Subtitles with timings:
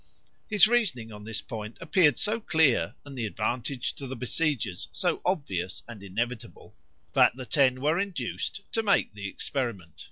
[0.49, 5.21] His reasoning on this point appeared so clear, and the advantage to the besiegers so
[5.23, 6.73] obvious and inevitable,
[7.13, 9.93] that the Ten were induced to make the experiment.